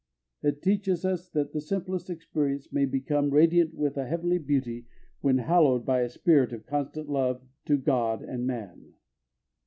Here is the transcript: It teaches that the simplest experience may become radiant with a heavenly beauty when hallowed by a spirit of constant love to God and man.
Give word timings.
It 0.41 0.63
teaches 0.63 1.03
that 1.03 1.51
the 1.53 1.61
simplest 1.61 2.09
experience 2.09 2.73
may 2.73 2.85
become 2.85 3.29
radiant 3.29 3.75
with 3.75 3.97
a 3.97 4.07
heavenly 4.07 4.39
beauty 4.39 4.87
when 5.19 5.37
hallowed 5.37 5.85
by 5.85 6.01
a 6.01 6.09
spirit 6.09 6.53
of 6.53 6.65
constant 6.65 7.07
love 7.07 7.43
to 7.67 7.77
God 7.77 8.23
and 8.23 8.47
man. 8.47 8.95